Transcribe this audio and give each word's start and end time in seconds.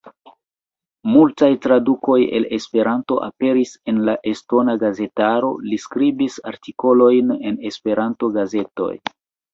Multaj 1.15 1.49
tradukoj 1.65 2.17
el 2.39 2.47
Esperanto 2.57 3.17
aperis 3.27 3.73
en 3.93 3.99
la 4.09 4.15
estona 4.33 4.77
gazetaro; 4.85 5.53
li 5.69 5.81
skribis 5.85 6.39
artikolojn 6.53 7.33
en 7.51 7.61
Esperanto-gazetoj. 7.73 8.93